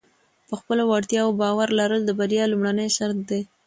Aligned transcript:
په 0.47 0.53
خپلو 0.59 0.83
وړتیاو 0.91 1.37
باور 1.41 1.67
لرل 1.79 2.01
د 2.05 2.11
بریا 2.19 2.43
لومړنی 2.49 2.87
شرط 2.97 3.19
دی. 3.29 3.41